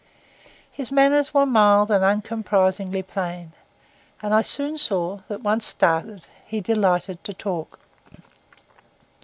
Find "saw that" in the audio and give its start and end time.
4.79-5.43